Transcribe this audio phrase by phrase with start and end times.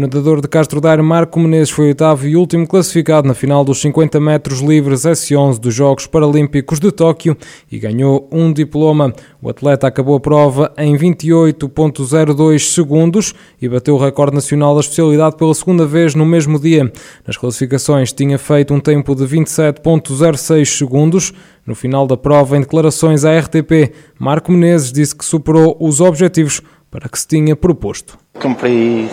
[0.00, 3.82] O nadador de Castro Daire, Marco Menezes, foi oitavo e último classificado na final dos
[3.82, 7.36] 50 metros livres S11 dos Jogos Paralímpicos de Tóquio
[7.70, 9.12] e ganhou um diploma.
[9.42, 15.36] O atleta acabou a prova em 28.02 segundos e bateu o recorde nacional da especialidade
[15.36, 16.90] pela segunda vez no mesmo dia.
[17.26, 21.34] Nas classificações tinha feito um tempo de 27.06 segundos.
[21.66, 26.62] No final da prova, em declarações à RTP, Marco Menezes disse que superou os objetivos
[26.90, 28.18] para que se tinha proposto.
[28.40, 29.10] Cumpri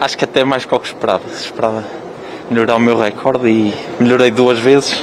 [0.00, 1.22] acho que até mais que o que esperava.
[1.30, 1.84] Esperava
[2.50, 5.00] melhorar o meu recorde e melhorei duas vezes.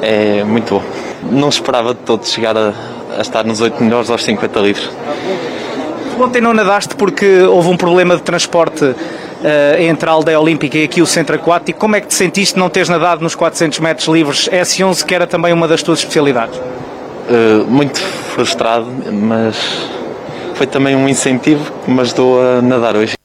[0.00, 0.82] É muito bom.
[1.30, 2.72] Não esperava de todo chegar a,
[3.18, 4.90] a estar nos 8 melhores aos 50 litros.
[6.18, 8.94] Ontem não nadaste porque houve um problema de transporte uh,
[9.78, 11.78] entre a aldeia olímpica e aqui o centro aquático.
[11.78, 15.26] Como é que te sentiste não teres nadado nos 400 metros livres S11, que era
[15.26, 16.56] também uma das tuas especialidades?
[16.58, 19.56] Uh, muito frustrado, mas
[20.54, 23.16] foi também um incentivo que me ajudou a nadar hoje.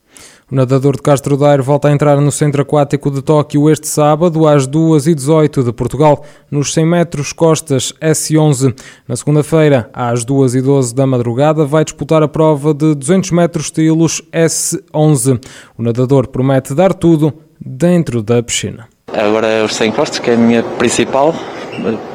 [0.51, 4.45] O nadador de Castro Daire volta a entrar no Centro Aquático de Tóquio este sábado,
[4.45, 8.75] às 2h18 de Portugal, nos 100 metros costas S11.
[9.07, 15.39] Na segunda-feira, às 2h12 da madrugada, vai disputar a prova de 200 metros estilos S11.
[15.77, 18.89] O nadador promete dar tudo dentro da piscina.
[19.07, 21.33] Agora é os 100 costas, que é a minha principal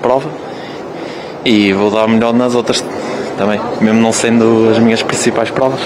[0.02, 0.28] prova,
[1.42, 2.84] e vou dar o melhor nas outras
[3.38, 5.80] também, mesmo não sendo as minhas principais provas,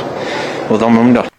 [0.68, 1.29] vou dar o meu melhor.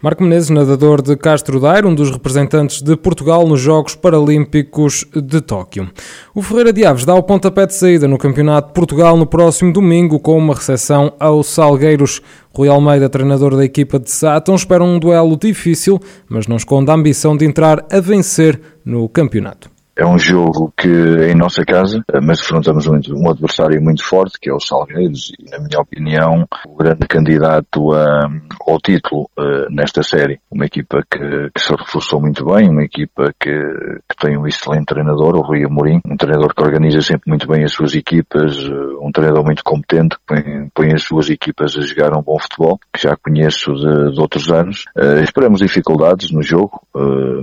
[0.00, 5.40] Marco Menezes, nadador de Castro Daire, um dos representantes de Portugal nos Jogos Paralímpicos de
[5.40, 5.90] Tóquio.
[6.32, 9.72] O Ferreira de Aves dá o pontapé de saída no Campeonato de Portugal no próximo
[9.72, 12.22] domingo com uma recepção aos Salgueiros.
[12.54, 16.94] Rui Almeida, treinador da equipa de Sátão, espera um duelo difícil, mas não esconde a
[16.94, 19.77] ambição de entrar a vencer no campeonato.
[19.98, 24.48] É um jogo que é em nossa casa, mas enfrentamos um adversário muito forte, que
[24.48, 28.30] é o Salgueiros, e na minha opinião, o grande candidato a,
[28.64, 30.38] ao título uh, nesta série.
[30.52, 34.86] Uma equipa que, que, se reforçou muito bem, uma equipa que, que, tem um excelente
[34.86, 39.04] treinador, o Rui Amorim, um treinador que organiza sempre muito bem as suas equipas, uh,
[39.04, 42.78] um treinador muito competente, que põe, põe, as suas equipas a jogar um bom futebol,
[42.92, 44.84] que já conheço de, de outros anos.
[44.96, 46.86] Uh, esperamos dificuldades no jogo,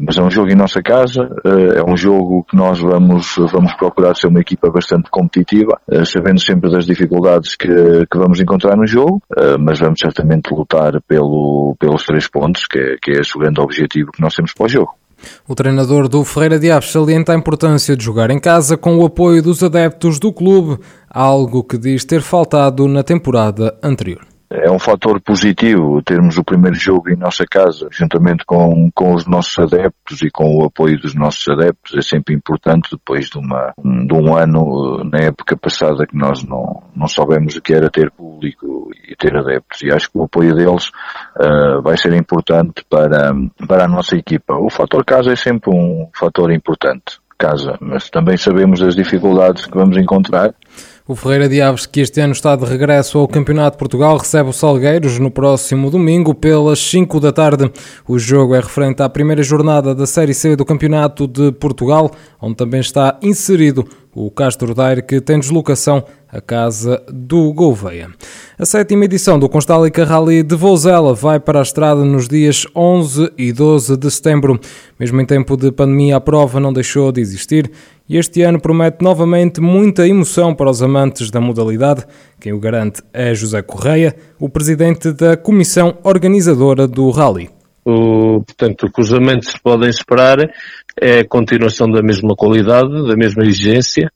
[0.02, 1.30] mas é um jogo em nossa casa,
[1.76, 6.40] é um jogo que nós vamos, vamos procurar ser uma equipa bastante competitiva, uh, sabendo
[6.40, 11.76] sempre das dificuldades que, que vamos encontrar no jogo, uh, mas vamos certamente lutar pelo,
[11.80, 14.66] pelos três pontos, que é, que é esse o grande objetivo que nós temos para
[14.66, 14.94] o jogo.
[15.48, 19.06] O treinador do Ferreira de Aves salienta a importância de jogar em casa com o
[19.06, 20.78] apoio dos adeptos do clube,
[21.10, 26.76] algo que diz ter faltado na temporada anterior é um fator positivo termos o primeiro
[26.76, 31.14] jogo em nossa casa, juntamente com, com os nossos adeptos e com o apoio dos
[31.14, 31.96] nossos adeptos.
[31.98, 36.84] É sempre importante depois de, uma, de um ano, na época passada, que nós não,
[36.96, 39.82] não soubemos o que era ter público e ter adeptos.
[39.82, 40.90] E acho que o apoio deles
[41.38, 43.34] uh, vai ser importante para,
[43.68, 44.56] para a nossa equipa.
[44.56, 47.20] O fator casa é sempre um fator importante.
[47.38, 50.56] Casa, mas também sabemos as dificuldades que vamos encontrar
[51.08, 54.50] o Ferreira de Aves, que este ano está de regresso ao Campeonato de Portugal, recebe
[54.50, 57.72] o Salgueiros no próximo domingo pelas 5 da tarde.
[58.08, 62.10] O jogo é referente à primeira jornada da Série C do Campeonato de Portugal,
[62.42, 68.10] onde também está inserido o Castro Daire, que tem deslocação à casa do Gouveia.
[68.58, 73.32] A sétima edição do Constálica Rally de Vouzela vai para a estrada nos dias 11
[73.38, 74.60] e 12 de setembro.
[74.98, 77.70] Mesmo em tempo de pandemia, a prova não deixou de existir
[78.08, 82.06] e este ano promete novamente muita emoção para os amantes da modalidade.
[82.40, 87.50] Quem o garante é José Correia, o presidente da comissão organizadora do Rally.
[87.84, 90.38] O, portanto, o que os amantes podem esperar
[91.00, 94.12] é a continuação da mesma qualidade, da mesma exigência,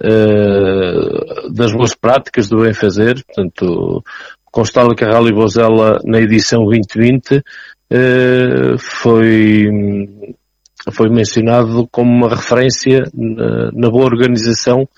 [0.00, 3.22] uh, das boas práticas do bem fazer.
[3.24, 4.02] Portanto,
[4.44, 7.42] constava que a Rally Bozella na edição 2020 uh,
[7.90, 9.68] eh, foi,
[10.92, 14.88] foi mencionado como uma referência na, na boa organização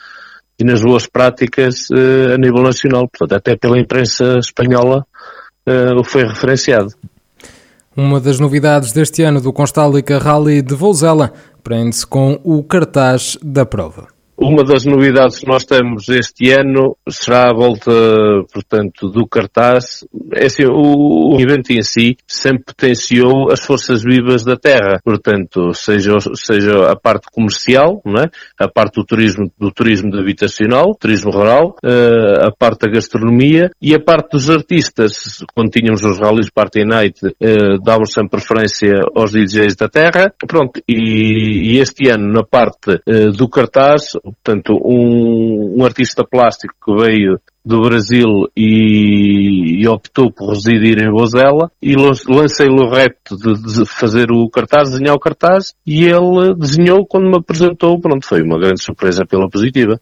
[0.59, 3.09] e nas boas práticas uh, a nível nacional.
[3.09, 5.07] Portanto, até pela imprensa espanhola
[5.67, 6.93] uh, foi referenciado.
[7.97, 11.33] Uma das novidades deste ano do Constálica Rally de Vouzela
[11.65, 14.18] prende-se com o cartaz da prova.
[14.41, 17.91] Uma das novidades que nós temos este ano será a volta,
[18.53, 20.07] portanto, do cartaz.
[20.33, 25.01] É assim, o, o evento em si sempre potenciou as forças vivas da terra.
[25.03, 28.27] Portanto, seja, seja a parte comercial, não é?
[28.57, 33.93] a parte do turismo, do turismo habitacional, turismo rural, uh, a parte da gastronomia e
[33.93, 35.45] a parte dos artistas.
[35.53, 40.33] Quando tínhamos os rallies Party Night, uh, dávamos sempre preferência aos DJs da terra.
[40.47, 46.75] Pronto, e, e este ano, na parte uh, do cartaz, portanto, um, um artista plástico
[46.85, 53.37] que veio do Brasil e, e, optou por residir em Bozela e lancei-lhe o repto
[53.37, 58.27] de, de, fazer o cartaz, desenhar o cartaz e ele desenhou quando me apresentou, pronto,
[58.27, 60.01] foi uma grande surpresa pela positiva.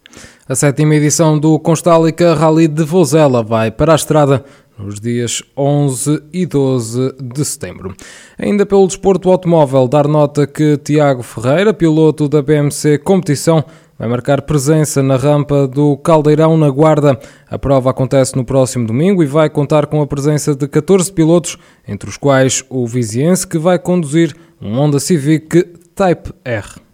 [0.49, 4.45] A sétima edição do Constálica Rally de Vozela vai para a estrada
[4.79, 7.95] nos dias 11 e 12 de setembro.
[8.39, 13.65] Ainda pelo desporto automóvel, dar nota que Tiago Ferreira, piloto da BMC Competição,
[13.99, 17.19] vai marcar presença na rampa do Caldeirão na Guarda.
[17.49, 21.57] A prova acontece no próximo domingo e vai contar com a presença de 14 pilotos,
[21.87, 25.65] entre os quais o viziense que vai conduzir um Honda Civic
[25.95, 26.86] Type R.